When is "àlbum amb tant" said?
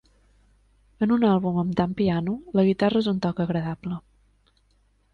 1.33-1.95